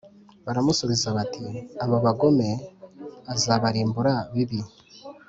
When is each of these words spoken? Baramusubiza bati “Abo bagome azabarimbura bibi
Baramusubiza 0.45 1.07
bati 1.17 1.43
“Abo 1.83 1.95
bagome 2.05 2.49
azabarimbura 3.33 4.13
bibi 4.33 4.59